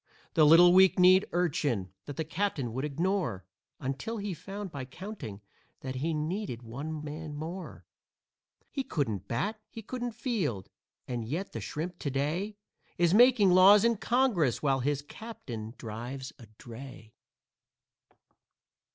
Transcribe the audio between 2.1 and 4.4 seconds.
the captain would ignore Until he